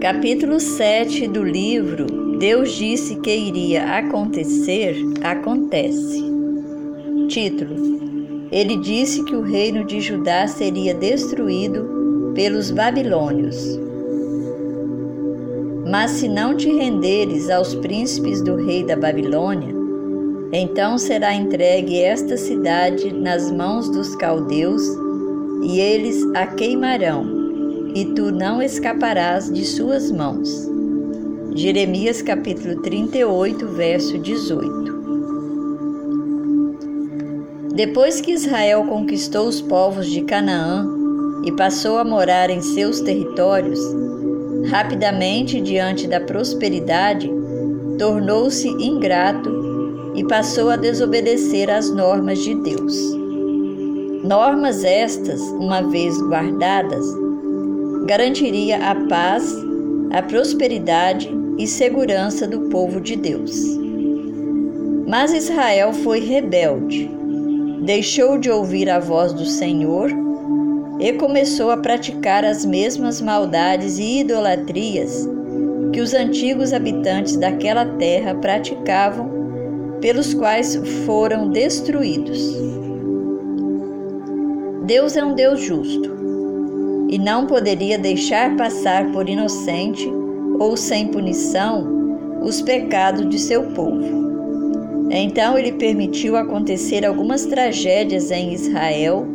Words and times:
Capítulo 0.00 0.58
7 0.58 1.28
do 1.28 1.44
livro 1.44 2.06
Deus 2.38 2.72
disse 2.72 3.16
que 3.16 3.36
iria 3.36 3.98
acontecer, 3.98 4.96
acontece. 5.22 6.24
Título: 7.28 8.48
Ele 8.50 8.78
disse 8.78 9.22
que 9.24 9.36
o 9.36 9.42
reino 9.42 9.84
de 9.84 10.00
Judá 10.00 10.46
seria 10.48 10.94
destruído 10.94 12.32
pelos 12.34 12.70
babilônios. 12.70 13.78
Mas 15.86 16.12
se 16.12 16.30
não 16.30 16.56
te 16.56 16.72
renderes 16.72 17.50
aos 17.50 17.74
príncipes 17.74 18.40
do 18.40 18.56
rei 18.56 18.82
da 18.82 18.96
Babilônia, 18.96 19.74
então 20.50 20.96
será 20.96 21.34
entregue 21.34 22.00
esta 22.00 22.38
cidade 22.38 23.12
nas 23.12 23.52
mãos 23.52 23.90
dos 23.90 24.16
caldeus, 24.16 24.82
e 25.62 25.78
eles 25.78 26.24
a 26.34 26.46
queimarão 26.46 27.39
e 27.94 28.04
tu 28.14 28.30
não 28.30 28.62
escaparás 28.62 29.52
de 29.52 29.64
suas 29.64 30.10
mãos. 30.10 30.68
Jeremias 31.54 32.22
capítulo 32.22 32.80
38, 32.82 33.66
verso 33.68 34.18
18. 34.18 35.00
Depois 37.74 38.20
que 38.20 38.32
Israel 38.32 38.84
conquistou 38.84 39.48
os 39.48 39.60
povos 39.60 40.06
de 40.06 40.22
Canaã 40.22 40.86
e 41.44 41.52
passou 41.52 41.98
a 41.98 42.04
morar 42.04 42.50
em 42.50 42.60
seus 42.60 43.00
territórios, 43.00 43.80
rapidamente 44.68 45.60
diante 45.60 46.06
da 46.06 46.20
prosperidade, 46.20 47.30
tornou-se 47.98 48.68
ingrato 48.68 50.12
e 50.14 50.24
passou 50.24 50.70
a 50.70 50.76
desobedecer 50.76 51.70
às 51.70 51.90
normas 51.90 52.38
de 52.40 52.54
Deus. 52.54 52.94
Normas 54.24 54.84
estas, 54.84 55.40
uma 55.40 55.80
vez 55.82 56.20
guardadas, 56.20 57.04
garantiria 58.10 58.90
a 58.90 58.94
paz, 59.06 59.54
a 60.10 60.20
prosperidade 60.20 61.30
e 61.56 61.64
segurança 61.64 62.44
do 62.44 62.62
povo 62.62 63.00
de 63.00 63.14
Deus. 63.14 63.52
Mas 65.06 65.32
Israel 65.32 65.92
foi 65.92 66.18
rebelde, 66.18 67.08
deixou 67.84 68.36
de 68.36 68.50
ouvir 68.50 68.90
a 68.90 68.98
voz 68.98 69.32
do 69.32 69.46
Senhor 69.46 70.10
e 70.98 71.12
começou 71.12 71.70
a 71.70 71.76
praticar 71.76 72.44
as 72.44 72.64
mesmas 72.64 73.20
maldades 73.20 74.00
e 74.00 74.22
idolatrias 74.22 75.28
que 75.92 76.00
os 76.00 76.12
antigos 76.12 76.72
habitantes 76.72 77.36
daquela 77.36 77.86
terra 77.86 78.34
praticavam, 78.34 79.30
pelos 80.00 80.34
quais 80.34 80.74
foram 81.06 81.48
destruídos. 81.48 82.40
Deus 84.84 85.16
é 85.16 85.24
um 85.24 85.32
Deus 85.32 85.60
justo 85.60 86.19
e 87.10 87.18
não 87.18 87.44
poderia 87.44 87.98
deixar 87.98 88.56
passar 88.56 89.10
por 89.10 89.28
inocente 89.28 90.08
ou 90.60 90.76
sem 90.76 91.08
punição 91.08 92.38
os 92.40 92.62
pecados 92.62 93.28
de 93.28 93.38
seu 93.38 93.64
povo. 93.72 95.08
Então 95.10 95.58
ele 95.58 95.72
permitiu 95.72 96.36
acontecer 96.36 97.04
algumas 97.04 97.46
tragédias 97.46 98.30
em 98.30 98.52
Israel 98.52 99.26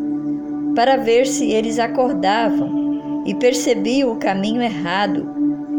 para 0.73 0.95
ver 0.95 1.27
se 1.27 1.51
eles 1.51 1.77
acordavam 1.77 3.23
e 3.25 3.35
percebiam 3.35 4.13
o 4.13 4.17
caminho 4.17 4.61
errado 4.61 5.27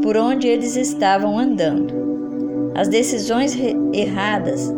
por 0.02 0.18
onde 0.18 0.46
eles 0.46 0.76
estavam 0.76 1.38
andando, 1.38 2.72
as 2.74 2.88
decisões 2.88 3.56
erradas 3.94 4.70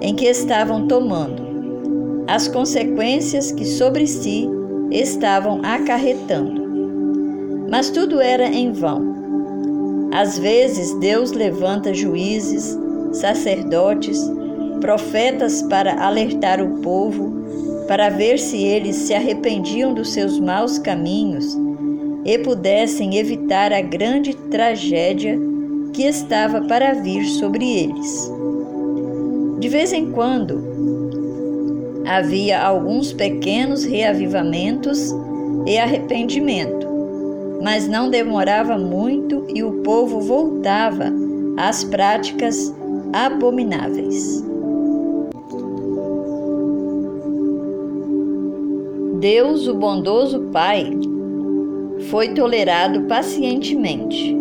em 0.00 0.14
que 0.14 0.24
estavam 0.24 0.88
tomando, 0.88 1.42
as 2.26 2.48
consequências 2.48 3.52
que 3.52 3.66
sobre 3.66 4.06
si 4.06 4.48
estavam 4.90 5.60
acarretando. 5.64 6.66
Mas 7.70 7.90
tudo 7.90 8.20
era 8.20 8.46
em 8.46 8.72
vão. 8.72 9.18
Às 10.12 10.38
vezes 10.38 10.94
Deus 11.00 11.32
levanta 11.32 11.92
juízes, 11.92 12.78
sacerdotes, 13.12 14.18
profetas 14.80 15.62
para 15.62 16.02
alertar 16.02 16.62
o 16.62 16.80
povo, 16.80 17.36
para 17.86 18.08
ver 18.08 18.38
se 18.38 18.62
eles 18.62 18.96
se 18.96 19.14
arrependiam 19.14 19.94
dos 19.94 20.12
seus 20.12 20.38
maus 20.38 20.78
caminhos 20.78 21.56
e 22.24 22.38
pudessem 22.38 23.16
evitar 23.16 23.72
a 23.72 23.80
grande 23.80 24.34
tragédia 24.34 25.38
que 25.92 26.02
estava 26.04 26.62
para 26.62 26.94
vir 26.94 27.24
sobre 27.24 27.64
eles. 27.64 28.30
De 29.58 29.68
vez 29.68 29.92
em 29.92 30.10
quando, 30.12 30.77
havia 32.08 32.58
alguns 32.58 33.12
pequenos 33.12 33.84
reavivamentos 33.84 35.14
e 35.66 35.76
arrependimento, 35.76 36.88
mas 37.62 37.86
não 37.86 38.08
demorava 38.08 38.78
muito 38.78 39.44
e 39.54 39.62
o 39.62 39.82
povo 39.82 40.18
voltava 40.18 41.12
às 41.58 41.84
práticas 41.84 42.74
abomináveis. 43.12 44.42
Deus, 49.20 49.68
o 49.68 49.74
bondoso 49.74 50.48
Pai, 50.52 50.90
foi 52.08 52.32
tolerado 52.32 53.02
pacientemente. 53.02 54.34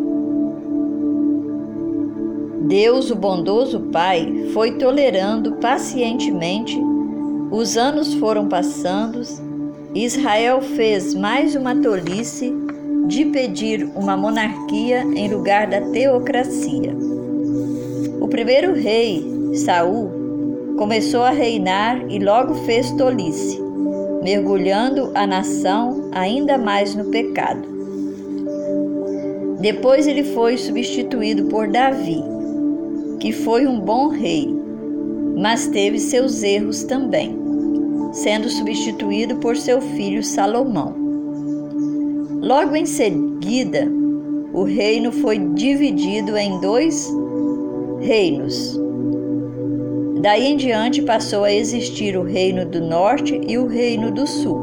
Deus, 2.62 3.12
o 3.12 3.16
bondoso 3.16 3.80
Pai, 3.92 4.46
foi 4.54 4.78
tolerando 4.78 5.54
pacientemente 5.54 6.87
os 7.50 7.78
anos 7.78 8.14
foram 8.16 8.48
passando, 8.48 9.22
Israel 9.96 10.62
fez 10.62 11.16
mais 11.16 11.56
uma 11.56 11.76
tolice 11.76 12.54
de 13.08 13.26
pedir 13.26 13.90
uma 13.96 14.18
monarquia 14.18 15.02
em 15.02 15.34
lugar 15.34 15.68
da 15.68 15.82
teocracia. 15.82 16.94
O 18.20 18.28
primeiro 18.28 18.74
rei, 18.74 19.26
Saul, 19.56 20.76
começou 20.78 21.24
a 21.24 21.30
reinar 21.30 22.04
e 22.12 22.20
logo 22.20 22.54
fez 22.66 22.92
tolice, 22.92 23.60
mergulhando 24.22 25.12
a 25.16 25.26
nação 25.26 26.10
ainda 26.12 26.58
mais 26.58 26.94
no 26.96 27.06
pecado. 27.06 27.78
Depois 29.62 30.06
ele 30.06 30.24
foi 30.24 30.58
substituído 30.58 31.46
por 31.46 31.68
Davi, 31.68 32.22
que 33.20 33.32
foi 33.32 33.66
um 33.66 33.80
bom 33.80 34.10
rei, 34.10 34.57
mas 35.38 35.68
teve 35.68 36.00
seus 36.00 36.42
erros 36.42 36.84
também, 36.84 37.38
sendo 38.12 38.50
substituído 38.50 39.36
por 39.36 39.56
seu 39.56 39.80
filho 39.80 40.24
Salomão. 40.24 40.96
Logo 42.42 42.76
em 42.76 42.88
seguida, 42.88 43.88
o 44.52 44.64
reino 44.64 45.12
foi 45.12 45.38
dividido 45.38 46.36
em 46.36 46.60
dois 46.60 47.08
reinos. 48.00 48.80
Daí 50.22 50.48
em 50.48 50.58
diante 50.58 51.04
passou 51.04 51.44
a 51.44 51.54
existir 51.54 52.18
o 52.18 52.24
Reino 52.24 52.66
do 52.66 52.82
Norte 52.82 53.40
e 53.48 53.58
o 53.58 53.68
Reino 53.68 54.12
do 54.12 54.26
Sul. 54.26 54.58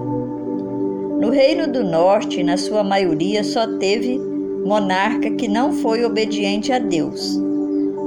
No 1.20 1.30
Reino 1.30 1.68
do 1.70 1.84
Norte, 1.84 2.42
na 2.42 2.56
sua 2.56 2.82
maioria, 2.82 3.44
só 3.44 3.78
teve 3.78 4.18
monarca 4.64 5.30
que 5.30 5.46
não 5.46 5.72
foi 5.72 6.04
obediente 6.04 6.72
a 6.72 6.78
Deus 6.80 7.38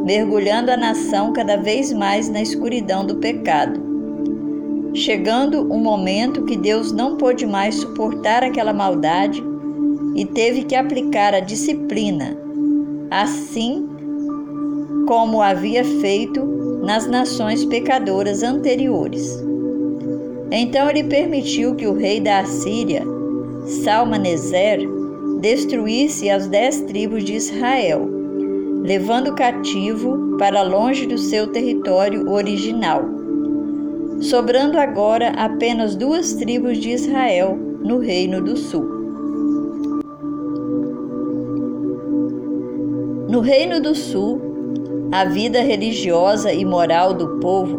mergulhando 0.08 0.72
a 0.72 0.78
nação 0.78 1.34
cada 1.34 1.58
vez 1.58 1.92
mais 1.92 2.30
na 2.30 2.42
escuridão 2.42 3.06
do 3.06 3.18
pecado. 3.18 3.78
Chegando 4.94 5.70
um 5.70 5.80
momento 5.80 6.46
que 6.46 6.56
Deus 6.56 6.94
não 6.94 7.18
pôde 7.18 7.46
mais 7.46 7.76
suportar 7.76 8.42
aquela 8.42 8.72
maldade 8.72 9.44
e 10.16 10.26
teve 10.26 10.64
que 10.64 10.76
aplicar 10.76 11.34
a 11.34 11.42
disciplina, 11.42 12.38
assim 13.12 13.86
como 15.10 15.42
havia 15.42 15.84
feito 15.84 16.42
nas 16.86 17.06
nações 17.06 17.66
pecadoras 17.66 18.44
anteriores. 18.44 19.44
Então 20.50 20.90
ele 20.90 21.04
permitiu 21.04 21.76
que 21.76 21.86
o 21.86 21.94
rei 21.94 22.22
da 22.22 22.40
Assíria, 22.40 23.04
Salmaneser, 23.84 24.88
destruísse 25.42 26.30
as 26.30 26.48
dez 26.48 26.80
tribos 26.80 27.26
de 27.26 27.34
Israel 27.34 28.17
levando 28.88 29.36
cativo 29.36 30.38
para 30.38 30.62
longe 30.62 31.06
do 31.06 31.18
seu 31.18 31.46
território 31.48 32.32
original, 32.32 33.04
sobrando 34.22 34.80
agora 34.80 35.32
apenas 35.32 35.94
duas 35.94 36.36
tribos 36.36 36.78
de 36.78 36.92
Israel 36.92 37.58
no 37.84 37.98
Reino 37.98 38.42
do 38.42 38.56
Sul. 38.56 38.86
No 43.28 43.42
Reino 43.42 43.82
do 43.82 43.94
Sul, 43.94 44.40
a 45.12 45.26
vida 45.26 45.60
religiosa 45.60 46.54
e 46.54 46.64
moral 46.64 47.14
do 47.14 47.40
povo 47.42 47.78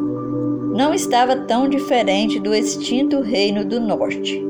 não 0.76 0.93
estava 0.93 1.34
tão 1.34 1.70
diferente 1.70 2.38
do 2.38 2.54
extinto 2.54 3.22
Reino 3.22 3.64
do 3.64 3.81
Norte. 3.81 4.46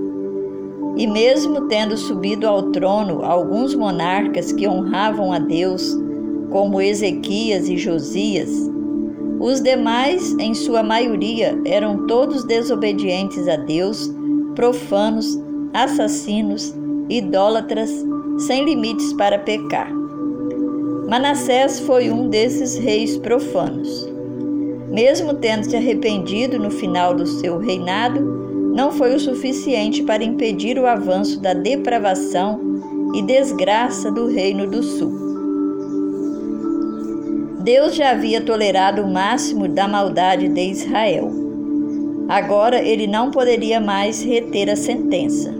E 0.96 1.06
mesmo 1.06 1.68
tendo 1.68 1.96
subido 1.96 2.48
ao 2.48 2.72
trono 2.72 3.24
alguns 3.24 3.76
monarcas 3.76 4.50
que 4.50 4.66
honravam 4.66 5.32
a 5.32 5.38
Deus, 5.38 6.07
como 6.50 6.80
Ezequias 6.80 7.68
e 7.68 7.76
Josias, 7.76 8.50
os 9.40 9.60
demais, 9.60 10.34
em 10.40 10.52
sua 10.52 10.82
maioria, 10.82 11.56
eram 11.64 12.06
todos 12.08 12.42
desobedientes 12.42 13.46
a 13.46 13.54
Deus, 13.54 14.12
profanos, 14.56 15.38
assassinos, 15.72 16.74
idólatras 17.08 17.90
sem 18.38 18.64
limites 18.64 19.12
para 19.12 19.38
pecar. 19.38 19.92
Manassés 21.08 21.78
foi 21.80 22.10
um 22.10 22.28
desses 22.28 22.76
reis 22.76 23.16
profanos. 23.16 24.08
Mesmo 24.90 25.34
tendo 25.34 25.64
se 25.64 25.76
arrependido 25.76 26.58
no 26.58 26.70
final 26.70 27.14
do 27.14 27.26
seu 27.26 27.58
reinado, 27.58 28.20
não 28.74 28.90
foi 28.90 29.14
o 29.14 29.20
suficiente 29.20 30.02
para 30.02 30.24
impedir 30.24 30.78
o 30.78 30.86
avanço 30.86 31.40
da 31.40 31.54
depravação 31.54 32.60
e 33.14 33.22
desgraça 33.22 34.10
do 34.10 34.26
Reino 34.26 34.68
do 34.68 34.82
Sul. 34.82 35.27
Deus 37.60 37.96
já 37.96 38.10
havia 38.10 38.40
tolerado 38.40 39.02
o 39.02 39.12
máximo 39.12 39.66
da 39.66 39.88
maldade 39.88 40.48
de 40.48 40.60
Israel. 40.70 41.28
Agora 42.28 42.80
ele 42.80 43.08
não 43.08 43.32
poderia 43.32 43.80
mais 43.80 44.22
reter 44.22 44.70
a 44.70 44.76
sentença. 44.76 45.52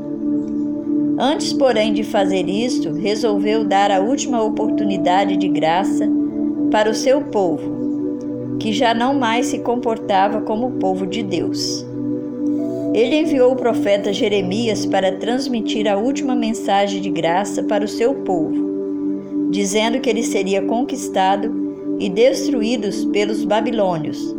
Antes, 1.19 1.53
porém, 1.53 1.93
de 1.93 2.05
fazer 2.05 2.49
isto, 2.49 2.93
resolveu 2.93 3.65
dar 3.65 3.91
a 3.91 3.99
última 3.99 4.41
oportunidade 4.41 5.37
de 5.37 5.49
graça 5.49 6.09
para 6.71 6.89
o 6.89 6.95
seu 6.95 7.21
povo, 7.23 8.57
que 8.61 8.73
já 8.73 8.95
não 8.95 9.15
mais 9.15 9.47
se 9.47 9.59
comportava 9.59 10.41
como 10.43 10.69
o 10.69 10.73
povo 10.79 11.05
de 11.05 11.25
Deus. 11.25 11.85
Ele 12.95 13.17
enviou 13.17 13.53
o 13.53 13.57
profeta 13.57 14.13
Jeremias 14.13 14.87
para 14.87 15.17
transmitir 15.17 15.89
a 15.89 15.97
última 15.97 16.37
mensagem 16.37 17.01
de 17.01 17.11
graça 17.11 17.65
para 17.65 17.85
o 17.85 17.89
seu 17.89 18.15
povo, 18.15 19.49
dizendo 19.51 19.99
que 19.99 20.09
ele 20.09 20.23
seria 20.23 20.63
conquistado 20.63 21.68
e 21.99 22.09
destruídos 22.09 23.05
pelos 23.07 23.45
babilônios. 23.45 24.35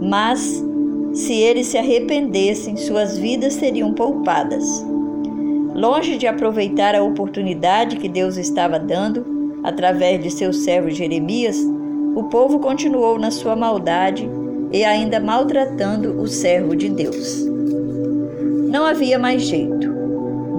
Mas, 0.00 0.64
se 1.14 1.32
eles 1.32 1.68
se 1.68 1.78
arrependessem, 1.78 2.76
suas 2.76 3.18
vidas 3.18 3.54
seriam 3.54 3.92
poupadas. 3.92 4.64
Longe 5.74 6.16
de 6.16 6.26
aproveitar 6.26 6.94
a 6.94 7.02
oportunidade 7.02 7.96
que 7.96 8.08
Deus 8.08 8.36
estava 8.36 8.78
dando, 8.78 9.60
através 9.62 10.22
de 10.22 10.30
seu 10.30 10.52
servo 10.52 10.90
Jeremias, 10.90 11.58
o 12.14 12.24
povo 12.24 12.58
continuou 12.58 13.18
na 13.18 13.30
sua 13.30 13.56
maldade 13.56 14.28
e 14.70 14.84
ainda 14.84 15.18
maltratando 15.20 16.20
o 16.20 16.26
servo 16.26 16.76
de 16.76 16.88
Deus. 16.88 17.46
Não 18.68 18.84
havia 18.84 19.18
mais 19.18 19.42
jeito. 19.42 19.90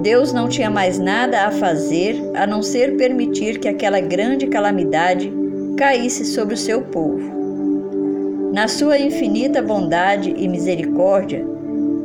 Deus 0.02 0.32
não 0.32 0.48
tinha 0.48 0.70
mais 0.70 0.98
nada 0.98 1.46
a 1.46 1.50
fazer 1.50 2.16
a 2.34 2.46
não 2.46 2.62
ser 2.62 2.96
permitir 2.96 3.58
que 3.58 3.68
aquela 3.68 4.00
grande 4.00 4.46
calamidade 4.46 5.32
caísse 5.76 6.24
sobre 6.24 6.54
o 6.54 6.58
seu 6.58 6.82
povo. 6.82 8.52
Na 8.52 8.68
sua 8.68 8.98
infinita 8.98 9.60
bondade 9.60 10.32
e 10.36 10.46
misericórdia, 10.46 11.44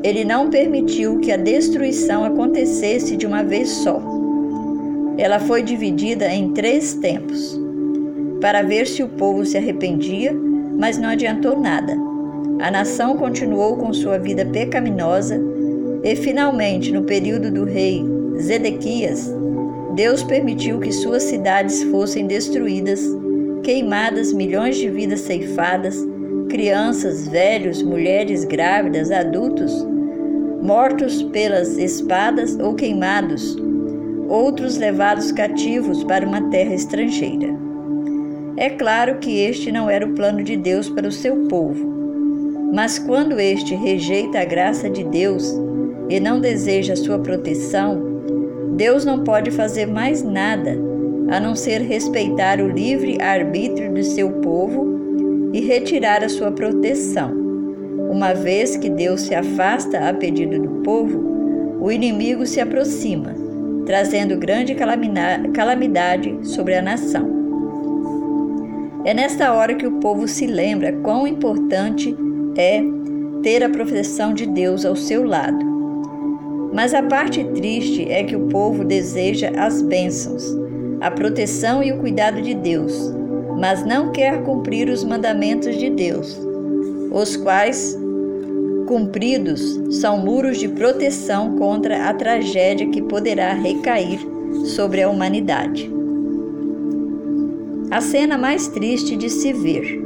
ele 0.03 0.23
não 0.23 0.49
permitiu 0.49 1.19
que 1.19 1.31
a 1.31 1.37
destruição 1.37 2.23
acontecesse 2.23 3.15
de 3.15 3.27
uma 3.27 3.43
vez 3.43 3.69
só. 3.69 4.01
Ela 5.17 5.39
foi 5.39 5.61
dividida 5.61 6.27
em 6.33 6.53
três 6.53 6.93
tempos 6.93 7.59
para 8.39 8.61
ver 8.61 8.87
se 8.87 9.03
o 9.03 9.09
povo 9.09 9.45
se 9.45 9.57
arrependia, 9.57 10.33
mas 10.77 10.97
não 10.97 11.09
adiantou 11.09 11.59
nada. 11.59 11.93
A 12.59 12.71
nação 12.71 13.17
continuou 13.17 13.77
com 13.77 13.93
sua 13.93 14.17
vida 14.17 14.45
pecaminosa 14.45 15.39
e, 16.03 16.15
finalmente, 16.15 16.91
no 16.91 17.03
período 17.03 17.51
do 17.51 17.65
rei 17.65 18.03
Zedequias, 18.39 19.33
Deus 19.95 20.23
permitiu 20.23 20.79
que 20.79 20.91
suas 20.91 21.23
cidades 21.23 21.83
fossem 21.83 22.25
destruídas, 22.25 23.01
queimadas 23.63 24.33
milhões 24.33 24.77
de 24.77 24.89
vidas 24.89 25.21
ceifadas, 25.21 25.97
crianças, 26.49 27.27
velhos, 27.27 27.81
mulheres 27.83 28.43
grávidas, 28.43 29.11
adultos, 29.11 29.71
mortos 30.61 31.23
pelas 31.23 31.77
espadas 31.77 32.57
ou 32.59 32.73
queimados, 32.73 33.55
outros 34.27 34.77
levados 34.77 35.31
cativos 35.31 36.03
para 36.03 36.27
uma 36.27 36.49
terra 36.49 36.73
estrangeira. 36.73 37.55
É 38.57 38.69
claro 38.69 39.19
que 39.19 39.39
este 39.39 39.71
não 39.71 39.89
era 39.89 40.05
o 40.05 40.13
plano 40.13 40.43
de 40.43 40.57
Deus 40.57 40.89
para 40.89 41.07
o 41.07 41.11
seu 41.11 41.47
povo. 41.47 41.87
Mas 42.73 42.99
quando 42.99 43.39
este 43.39 43.73
rejeita 43.73 44.41
a 44.41 44.45
graça 44.45 44.89
de 44.89 45.03
Deus 45.03 45.55
e 46.09 46.19
não 46.19 46.39
deseja 46.39 46.95
sua 46.95 47.19
proteção, 47.19 48.21
Deus 48.75 49.05
não 49.05 49.23
pode 49.23 49.51
fazer 49.51 49.85
mais 49.85 50.23
nada 50.23 50.88
a 51.29 51.39
não 51.39 51.55
ser 51.55 51.81
respeitar 51.81 52.59
o 52.59 52.67
livre 52.67 53.21
arbítrio 53.21 53.93
de 53.93 54.03
seu 54.03 54.29
povo 54.41 55.51
e 55.53 55.61
retirar 55.61 56.23
a 56.23 56.29
sua 56.29 56.51
proteção. 56.51 57.31
Uma 58.09 58.33
vez 58.33 58.75
que 58.75 58.89
Deus 58.89 59.21
se 59.21 59.35
afasta 59.35 60.09
a 60.09 60.13
pedido 60.13 60.59
do 60.59 60.69
povo, 60.83 61.77
o 61.79 61.91
inimigo 61.91 62.45
se 62.45 62.59
aproxima, 62.59 63.35
trazendo 63.85 64.37
grande 64.37 64.75
calamidade 64.75 66.37
sobre 66.43 66.75
a 66.75 66.81
nação. 66.81 67.39
É 69.05 69.13
nesta 69.13 69.53
hora 69.53 69.75
que 69.75 69.87
o 69.87 69.99
povo 69.99 70.27
se 70.27 70.45
lembra 70.45 70.91
quão 70.91 71.25
importante 71.25 72.15
é 72.57 72.83
ter 73.41 73.63
a 73.63 73.69
proteção 73.69 74.33
de 74.33 74.45
Deus 74.45 74.85
ao 74.85 74.95
seu 74.95 75.23
lado. 75.23 75.65
Mas 76.73 76.93
a 76.93 77.01
parte 77.01 77.43
triste 77.55 78.11
é 78.11 78.23
que 78.23 78.35
o 78.35 78.47
povo 78.47 78.83
deseja 78.83 79.51
as 79.57 79.81
bênçãos, 79.81 80.43
a 81.01 81.09
proteção 81.09 81.81
e 81.81 81.91
o 81.91 81.97
cuidado 81.97 82.41
de 82.41 82.53
Deus, 82.53 83.13
mas 83.59 83.85
não 83.85 84.11
quer 84.11 84.43
cumprir 84.43 84.89
os 84.89 85.03
mandamentos 85.03 85.77
de 85.77 85.89
Deus, 85.89 86.39
os 87.11 87.35
quais, 87.37 87.97
cumpridos, 88.87 89.79
são 89.91 90.17
muros 90.17 90.57
de 90.57 90.67
proteção 90.67 91.57
contra 91.57 92.09
a 92.09 92.13
tragédia 92.13 92.89
que 92.89 93.01
poderá 93.01 93.53
recair 93.53 94.19
sobre 94.65 95.01
a 95.01 95.09
humanidade. 95.09 95.89
A 97.91 98.01
cena 98.01 98.37
mais 98.37 98.67
triste 98.67 99.15
de 99.15 99.29
se 99.29 99.51
ver. 99.53 99.99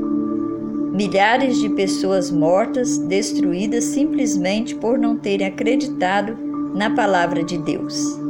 Milhares 0.93 1.57
de 1.57 1.69
pessoas 1.69 2.29
mortas, 2.29 2.97
destruídas 2.99 3.83
simplesmente 3.85 4.75
por 4.75 4.97
não 4.97 5.17
terem 5.17 5.47
acreditado 5.47 6.37
na 6.75 6.91
palavra 6.91 7.43
de 7.43 7.57
Deus. 7.57 8.23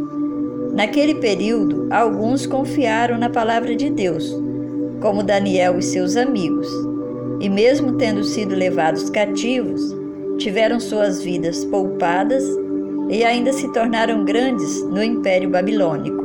Naquele 0.74 1.16
período, 1.16 1.88
alguns 1.92 2.48
confiaram 2.48 3.18
na 3.20 3.30
palavra 3.30 3.75
de 3.75 3.92
Deus, 3.92 4.36
como 5.00 5.22
Daniel 5.22 5.78
e 5.78 5.84
seus 5.84 6.18
amigos, 6.18 6.68
e 7.40 7.48
mesmo 7.48 7.94
tendo 7.94 8.24
sido 8.24 8.56
levados 8.56 9.08
cativos, 9.10 9.96
tiveram 10.40 10.80
suas 10.80 11.22
vidas 11.22 11.64
poupadas 11.66 12.44
e 13.08 13.24
ainda 13.24 13.54
se 13.54 13.72
tornaram 13.72 14.25
grandes 14.25 14.84
no 14.86 15.04
Império 15.04 15.50
Babilônico. 15.50 16.24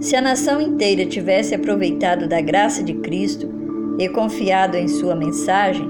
Se 0.00 0.16
a 0.16 0.20
nação 0.20 0.60
inteira 0.60 1.06
tivesse 1.06 1.54
aproveitado 1.54 2.26
da 2.26 2.40
graça 2.40 2.82
de 2.82 2.94
Cristo 2.94 3.48
e 3.98 4.08
confiado 4.08 4.76
em 4.76 4.88
sua 4.88 5.14
mensagem, 5.14 5.86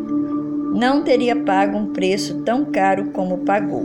não 0.74 1.02
teria 1.02 1.36
pago 1.36 1.78
um 1.78 1.86
preço 1.92 2.42
tão 2.42 2.66
caro 2.66 3.10
como 3.12 3.38
pagou. 3.38 3.84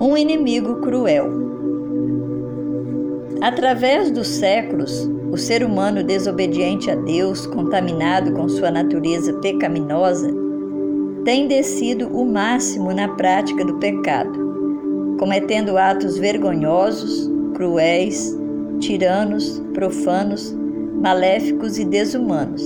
Um 0.00 0.16
inimigo 0.16 0.76
cruel. 0.80 1.30
Através 3.40 4.10
dos 4.10 4.26
séculos, 4.26 5.08
o 5.30 5.36
ser 5.36 5.64
humano 5.64 6.02
desobediente 6.02 6.90
a 6.90 6.94
Deus, 6.94 7.46
contaminado 7.46 8.32
com 8.32 8.48
sua 8.48 8.70
natureza 8.70 9.32
pecaminosa, 9.34 10.30
tem 11.24 11.46
descido 11.46 12.08
o 12.08 12.24
máximo 12.24 12.92
na 12.92 13.08
prática 13.08 13.64
do 13.64 13.74
pecado 13.78 14.48
cometendo 15.18 15.76
atos 15.76 16.16
vergonhosos, 16.16 17.28
cruéis, 17.54 18.34
tiranos, 18.78 19.60
profanos, 19.74 20.56
maléficos 21.02 21.76
e 21.78 21.84
desumanos. 21.84 22.62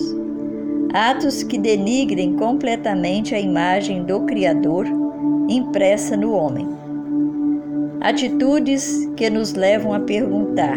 Atos 0.92 1.42
que 1.42 1.56
denigrem 1.56 2.34
completamente 2.36 3.34
a 3.34 3.40
imagem 3.40 4.04
do 4.04 4.20
Criador 4.26 4.86
impressa 5.48 6.16
no 6.16 6.32
homem. 6.32 6.68
Atitudes 8.02 9.08
que 9.16 9.30
nos 9.30 9.54
levam 9.54 9.94
a 9.94 10.00
perguntar: 10.00 10.76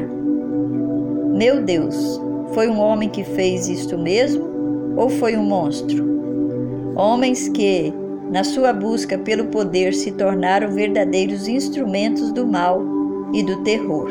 Meu 1.34 1.60
Deus, 1.60 2.22
foi 2.54 2.68
um 2.68 2.80
homem 2.80 3.10
que 3.10 3.24
fez 3.24 3.68
isto 3.68 3.98
mesmo 3.98 4.46
ou 4.96 5.10
foi 5.10 5.36
um 5.36 5.44
monstro? 5.44 6.06
Homens 6.96 7.50
que, 7.50 7.92
na 8.32 8.44
sua 8.44 8.72
busca 8.72 9.18
pelo 9.18 9.46
poder, 9.46 9.96
se 9.96 10.12
tornaram 10.12 10.70
verdadeiros 10.70 11.48
instrumentos 11.48 12.32
do 12.32 12.46
mal 12.46 12.84
e 13.34 13.42
do 13.42 13.64
terror. 13.64 14.08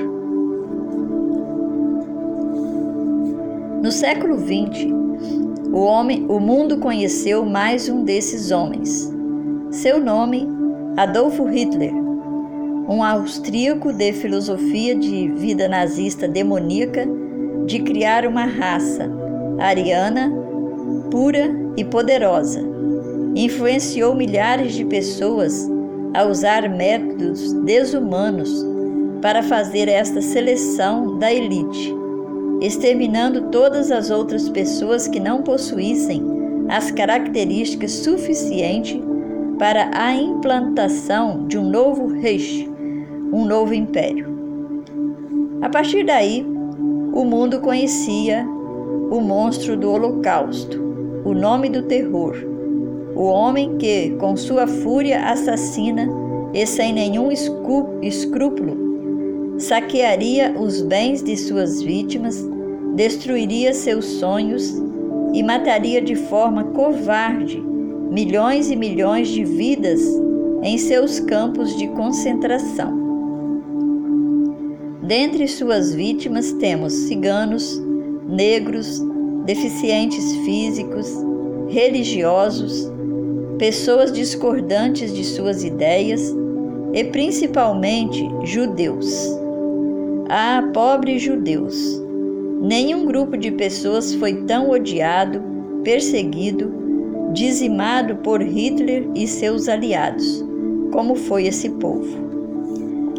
No 3.81 3.93
século 3.93 4.37
XX, 4.41 4.89
o, 5.73 5.79
homem, 5.85 6.27
o 6.29 6.41
mundo 6.41 6.79
conheceu 6.79 7.45
mais 7.45 7.89
um 7.89 8.03
desses 8.03 8.51
homens. 8.51 9.09
Seu 9.71 10.01
nome, 10.01 10.49
Adolfo 10.97 11.45
Hitler, 11.45 12.04
um 12.89 13.03
austríaco 13.03 13.93
de 13.93 14.13
filosofia 14.13 14.95
de 14.95 15.29
vida 15.29 15.69
nazista 15.69 16.29
demoníaca 16.29 17.07
de 17.67 17.81
criar 17.81 18.27
uma 18.27 18.45
raça 18.45 19.11
ariana, 19.59 20.33
pura 21.11 21.51
e 21.77 21.85
poderosa. 21.85 22.61
Influenciou 23.35 24.15
milhares 24.15 24.75
de 24.75 24.85
pessoas 24.85 25.69
a 26.13 26.25
usar 26.25 26.69
métodos 26.69 27.53
desumanos 27.65 28.65
para 29.21 29.43
fazer 29.43 29.89
esta 29.89 30.21
seleção 30.21 31.19
da 31.19 31.33
elite, 31.33 31.93
exterminando 32.61 33.49
todas 33.51 33.91
as 33.91 34.11
outras 34.11 34.49
pessoas 34.49 35.09
que 35.09 35.19
não 35.19 35.43
possuíssem 35.43 36.23
as 36.69 36.91
características 36.91 37.93
suficientes 37.93 39.01
para 39.59 39.91
a 39.95 40.15
implantação 40.15 41.47
de 41.47 41.59
um 41.59 41.69
novo 41.69 42.07
reich, 42.21 42.71
um 43.35 43.45
novo 43.45 43.75
império. 43.75 44.29
A 45.61 45.69
partir 45.69 46.05
daí, 46.05 46.47
o 47.13 47.25
mundo 47.25 47.61
conhecia 47.61 48.47
o 49.11 49.21
monstro 49.21 49.77
do 49.77 49.91
Holocausto, 49.91 50.81
o 51.25 51.35
nome 51.35 51.69
do 51.69 51.83
terror, 51.83 52.37
o 53.17 53.25
homem 53.25 53.77
que, 53.77 54.11
com 54.21 54.37
sua 54.37 54.69
fúria 54.69 55.25
assassina 55.25 56.09
e 56.53 56.65
sem 56.65 56.93
nenhum 56.93 57.31
escrúpulo, 58.03 59.59
saquearia 59.59 60.55
os 60.57 60.81
bens 60.81 61.21
de 61.21 61.37
suas 61.37 61.83
vítimas, 61.83 62.41
destruiria 62.95 63.75
seus 63.75 64.05
sonhos 64.05 64.81
e 65.33 65.43
mataria 65.43 66.01
de 66.01 66.15
forma 66.15 66.63
covarde 66.63 67.61
milhões 68.13 68.71
e 68.71 68.77
milhões 68.77 69.27
de 69.27 69.45
vidas 69.45 70.01
em 70.63 70.79
seus 70.79 71.19
campos 71.19 71.77
de 71.77 71.89
concentração. 71.89 73.04
Dentre 75.07 75.47
suas 75.47 75.93
vítimas 75.93 76.53
temos 76.53 76.91
ciganos, 76.95 77.79
negros, 78.27 79.03
deficientes 79.45 80.35
físicos, 80.47 81.07
religiosos, 81.69 82.91
pessoas 83.59 84.11
discordantes 84.11 85.13
de 85.13 85.23
suas 85.23 85.63
ideias 85.63 86.35
e 86.95 87.05
principalmente 87.05 88.27
judeus. 88.45 89.29
Ah, 90.31 90.71
pobres 90.73 91.21
judeus! 91.21 92.03
Nenhum 92.63 93.05
grupo 93.05 93.37
de 93.37 93.51
pessoas 93.51 94.15
foi 94.15 94.45
tão 94.45 94.71
odiado, 94.71 95.39
perseguido, 95.83 96.73
dizimado 97.35 98.17
por 98.17 98.41
Hitler 98.41 99.07
e 99.15 99.29
seus 99.29 99.69
aliados, 99.69 100.43
como 100.91 101.15
foi 101.15 101.45
esse 101.45 101.69
povo. 101.69 102.24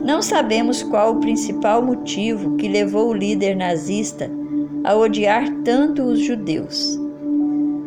Não 0.05 0.21
sabemos 0.21 0.83
qual 0.83 1.13
o 1.13 1.19
principal 1.19 1.81
motivo 1.81 2.57
que 2.57 2.67
levou 2.67 3.09
o 3.09 3.13
líder 3.13 3.55
nazista 3.55 4.29
a 4.83 4.95
odiar 4.95 5.51
tanto 5.63 6.03
os 6.03 6.19
judeus. 6.19 6.99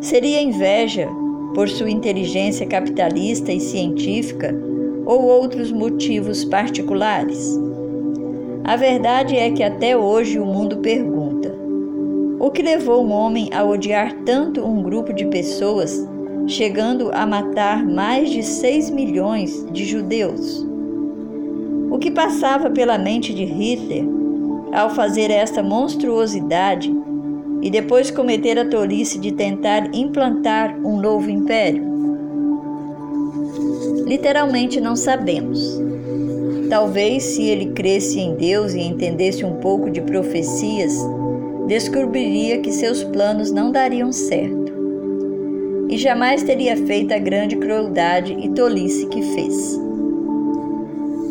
Seria 0.00 0.42
inveja 0.42 1.08
por 1.54 1.68
sua 1.68 1.88
inteligência 1.88 2.66
capitalista 2.66 3.52
e 3.52 3.60
científica 3.60 4.52
ou 5.06 5.26
outros 5.26 5.70
motivos 5.70 6.44
particulares? 6.44 7.56
A 8.64 8.74
verdade 8.74 9.36
é 9.36 9.52
que 9.52 9.62
até 9.62 9.96
hoje 9.96 10.40
o 10.40 10.44
mundo 10.44 10.78
pergunta: 10.78 11.54
o 12.40 12.50
que 12.50 12.62
levou 12.62 13.06
um 13.06 13.12
homem 13.12 13.48
a 13.54 13.62
odiar 13.62 14.12
tanto 14.26 14.66
um 14.66 14.82
grupo 14.82 15.12
de 15.12 15.24
pessoas, 15.26 16.04
chegando 16.48 17.12
a 17.12 17.24
matar 17.24 17.86
mais 17.86 18.28
de 18.28 18.42
6 18.42 18.90
milhões 18.90 19.64
de 19.70 19.84
judeus? 19.84 20.67
O 21.98 22.00
que 22.00 22.12
passava 22.12 22.70
pela 22.70 22.96
mente 22.96 23.34
de 23.34 23.44
Hitler 23.44 24.04
ao 24.72 24.88
fazer 24.88 25.32
esta 25.32 25.64
monstruosidade 25.64 26.94
e 27.60 27.68
depois 27.68 28.08
cometer 28.08 28.56
a 28.56 28.64
tolice 28.64 29.18
de 29.18 29.32
tentar 29.32 29.92
implantar 29.92 30.78
um 30.78 31.00
novo 31.00 31.28
império? 31.28 31.82
Literalmente 34.06 34.80
não 34.80 34.94
sabemos. 34.94 35.58
Talvez 36.70 37.24
se 37.24 37.42
ele 37.42 37.72
cresce 37.72 38.20
em 38.20 38.36
Deus 38.36 38.74
e 38.74 38.80
entendesse 38.80 39.44
um 39.44 39.56
pouco 39.56 39.90
de 39.90 40.00
profecias, 40.00 40.96
descobriria 41.66 42.60
que 42.60 42.70
seus 42.70 43.02
planos 43.02 43.50
não 43.50 43.72
dariam 43.72 44.12
certo. 44.12 44.72
E 45.88 45.98
jamais 45.98 46.44
teria 46.44 46.76
feito 46.76 47.12
a 47.12 47.18
grande 47.18 47.56
crueldade 47.56 48.36
e 48.40 48.50
tolice 48.50 49.04
que 49.08 49.20
fez. 49.20 49.87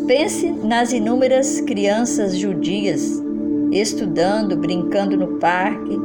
Pense 0.08 0.50
nas 0.50 0.90
inúmeras 0.90 1.60
crianças 1.60 2.34
judias 2.34 3.22
estudando, 3.70 4.56
brincando 4.56 5.18
no 5.18 5.38
parque, 5.38 5.98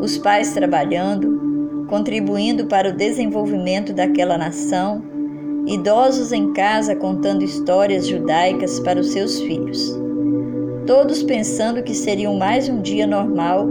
os 0.00 0.16
pais 0.16 0.54
trabalhando, 0.54 1.84
contribuindo 1.86 2.64
para 2.68 2.88
o 2.88 2.96
desenvolvimento 2.96 3.92
daquela 3.92 4.38
nação 4.38 5.02
idosos 5.66 6.32
em 6.32 6.54
casa 6.54 6.96
contando 6.96 7.44
histórias 7.44 8.06
judaicas 8.06 8.80
para 8.80 8.98
os 8.98 9.12
seus 9.12 9.38
filhos, 9.40 9.94
todos 10.86 11.22
pensando 11.22 11.82
que 11.82 11.94
seria 11.94 12.32
mais 12.32 12.66
um 12.66 12.80
dia 12.80 13.06
normal 13.06 13.68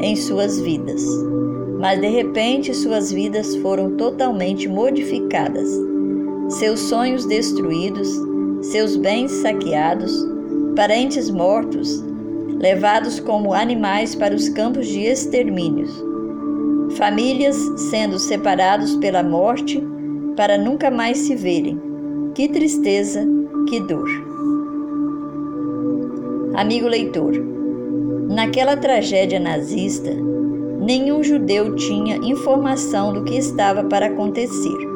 em 0.00 0.14
suas 0.14 0.60
vidas. 0.60 1.02
Mas 1.80 2.00
de 2.00 2.06
repente 2.06 2.72
suas 2.72 3.10
vidas 3.10 3.56
foram 3.56 3.96
totalmente 3.96 4.68
modificadas, 4.68 5.68
seus 6.48 6.78
sonhos 6.78 7.26
destruídos, 7.26 8.30
seus 8.62 8.96
bens 8.96 9.32
saqueados, 9.32 10.12
parentes 10.76 11.28
mortos, 11.28 12.02
levados 12.58 13.18
como 13.18 13.52
animais 13.52 14.14
para 14.14 14.34
os 14.34 14.48
campos 14.48 14.86
de 14.86 15.00
extermínios, 15.00 15.90
famílias 16.96 17.56
sendo 17.90 18.18
separados 18.18 18.94
pela 18.96 19.22
morte 19.22 19.82
para 20.36 20.56
nunca 20.56 20.90
mais 20.90 21.18
se 21.18 21.34
verem. 21.34 21.80
Que 22.34 22.48
tristeza, 22.48 23.26
que 23.68 23.80
dor. 23.80 24.08
Amigo 26.54 26.86
leitor, 26.86 27.32
naquela 28.28 28.76
tragédia 28.76 29.40
nazista, 29.40 30.10
nenhum 30.80 31.22
judeu 31.22 31.74
tinha 31.76 32.16
informação 32.16 33.12
do 33.12 33.24
que 33.24 33.36
estava 33.36 33.84
para 33.84 34.06
acontecer. 34.06 34.91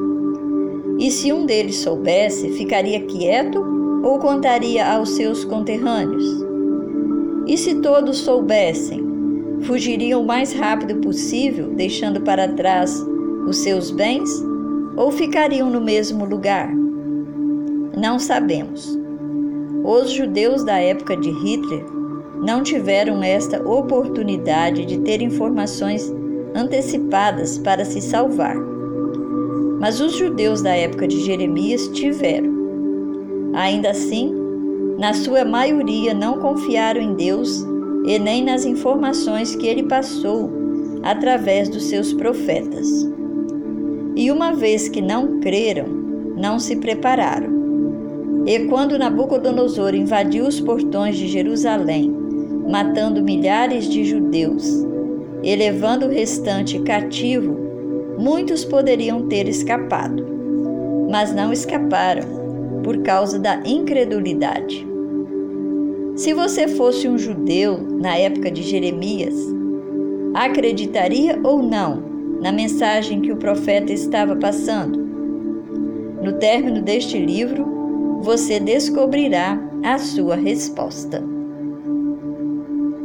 E 0.98 1.10
se 1.10 1.32
um 1.32 1.44
deles 1.44 1.76
soubesse, 1.76 2.50
ficaria 2.52 3.00
quieto 3.00 3.64
ou 4.02 4.18
contaria 4.18 4.86
aos 4.86 5.10
seus 5.10 5.44
conterrâneos? 5.44 6.24
E 7.46 7.56
se 7.56 7.76
todos 7.76 8.18
soubessem, 8.18 9.04
fugiriam 9.62 10.22
o 10.22 10.26
mais 10.26 10.52
rápido 10.52 10.96
possível, 10.96 11.70
deixando 11.70 12.20
para 12.20 12.48
trás 12.48 13.04
os 13.46 13.58
seus 13.58 13.90
bens? 13.90 14.28
ou 14.96 15.12
ficariam 15.12 15.70
no 15.70 15.80
mesmo 15.80 16.24
lugar? 16.24 16.72
Não 17.96 18.18
sabemos. 18.18 18.98
Os 19.84 20.10
judeus 20.10 20.64
da 20.64 20.78
época 20.78 21.16
de 21.16 21.30
Hitler 21.30 21.84
não 22.42 22.62
tiveram 22.62 23.22
esta 23.22 23.62
oportunidade 23.62 24.84
de 24.84 24.98
ter 24.98 25.22
informações 25.22 26.12
antecipadas 26.54 27.58
para 27.58 27.84
se 27.84 28.00
salvar. 28.00 28.56
Mas 29.78 30.00
os 30.00 30.16
judeus 30.16 30.62
da 30.62 30.74
época 30.74 31.06
de 31.06 31.20
Jeremias 31.20 31.88
tiveram. 31.88 32.50
Ainda 33.54 33.90
assim, 33.90 34.34
na 34.98 35.12
sua 35.12 35.44
maioria 35.44 36.14
não 36.14 36.38
confiaram 36.38 37.00
em 37.00 37.14
Deus 37.14 37.66
e 38.04 38.18
nem 38.18 38.42
nas 38.44 38.64
informações 38.64 39.54
que 39.54 39.66
ele 39.66 39.82
passou 39.82 40.50
através 41.02 41.68
dos 41.68 41.84
seus 41.84 42.12
profetas. 42.12 42.88
E 44.14 44.30
uma 44.30 44.52
vez 44.52 44.88
que 44.88 45.02
não 45.02 45.40
creram, 45.40 45.86
não 46.36 46.58
se 46.58 46.76
prepararam. 46.76 47.54
E 48.46 48.60
quando 48.66 48.98
Nabucodonosor 48.98 49.94
invadiu 49.94 50.46
os 50.46 50.60
portões 50.60 51.16
de 51.16 51.26
Jerusalém, 51.28 52.10
matando 52.70 53.22
milhares 53.22 53.88
de 53.88 54.04
judeus 54.04 54.86
e 55.42 55.54
levando 55.54 56.06
o 56.06 56.10
restante 56.10 56.78
cativo, 56.80 57.65
muitos 58.18 58.64
poderiam 58.64 59.26
ter 59.28 59.48
escapado, 59.48 60.26
mas 61.10 61.34
não 61.34 61.52
escaparam 61.52 62.82
por 62.82 62.98
causa 63.02 63.38
da 63.38 63.60
incredulidade. 63.64 64.86
Se 66.16 66.32
você 66.32 66.66
fosse 66.66 67.08
um 67.08 67.18
judeu 67.18 67.78
na 67.78 68.16
época 68.16 68.50
de 68.50 68.62
Jeremias, 68.62 69.34
acreditaria 70.34 71.38
ou 71.42 71.62
não 71.62 72.02
na 72.40 72.52
mensagem 72.52 73.20
que 73.20 73.32
o 73.32 73.36
profeta 73.36 73.92
estava 73.92 74.36
passando. 74.36 74.98
No 76.22 76.34
término 76.34 76.82
deste 76.82 77.18
livro, 77.18 78.20
você 78.22 78.58
descobrirá 78.58 79.60
a 79.82 79.98
sua 79.98 80.36
resposta. 80.36 81.35